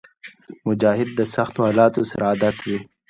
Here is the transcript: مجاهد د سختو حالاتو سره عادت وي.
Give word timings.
مجاهد 0.67 1.09
د 1.15 1.19
سختو 1.33 1.59
حالاتو 1.67 2.01
سره 2.11 2.23
عادت 2.31 2.57
وي. 2.67 2.79